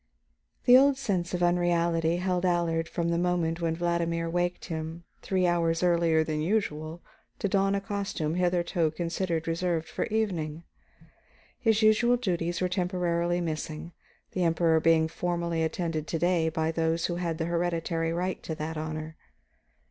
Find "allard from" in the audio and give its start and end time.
2.43-3.09